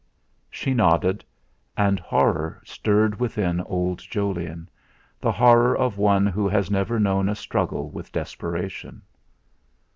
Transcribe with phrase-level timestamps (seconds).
[0.49, 1.23] She nodded,
[1.77, 4.67] and horror stirred within old Jolyon,
[5.19, 9.03] the horror of one who has never known a struggle with desperation.